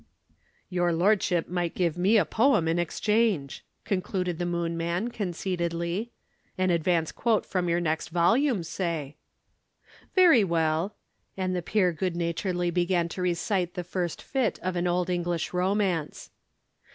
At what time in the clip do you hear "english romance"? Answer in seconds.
15.07-16.31